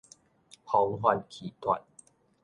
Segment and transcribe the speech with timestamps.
[0.65, 1.81] 癀發氣脫